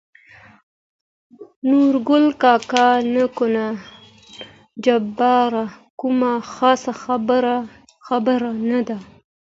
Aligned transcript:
نورګل 1.69 2.25
کاکا: 2.41 2.87
نه 3.13 3.23
کنه 3.37 3.65
جباره 4.83 5.65
کومه 5.99 6.33
خاصه 6.53 6.91
خبره 8.05 8.49
نه 8.69 8.81
ده. 8.87 8.97